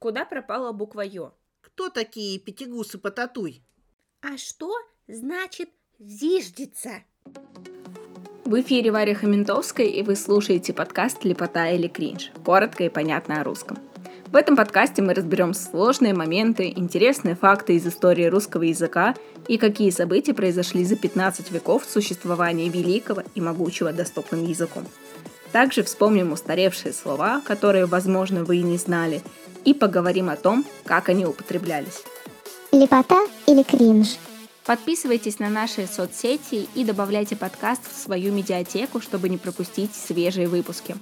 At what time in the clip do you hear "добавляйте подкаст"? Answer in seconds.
36.84-37.82